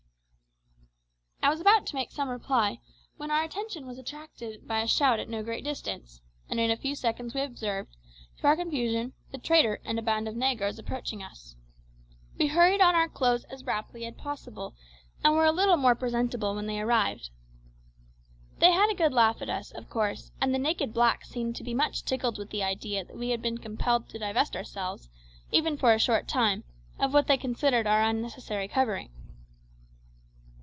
[1.43, 2.79] I was about to make some reply,
[3.17, 6.77] when our attention was attracted by a shout at no great distance, and in a
[6.77, 7.97] few seconds we observed,
[8.37, 11.55] to our confusion, the trader and a band of negroes approaching us.
[12.37, 14.75] We hurried on our clothes as rapidly as possible,
[15.23, 17.31] and were a little more presentable when they arrived.
[18.59, 21.63] They had a good laugh at us, of course, and the naked blacks seemed to
[21.63, 25.09] be much tickled with the idea that we had been compelled to divest ourselves,
[25.51, 26.63] even for a short time,
[26.99, 29.09] of what they considered our unnecessary covering.